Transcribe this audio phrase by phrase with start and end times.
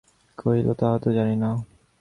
[0.37, 1.49] কহিল, তাহা তো জানি না।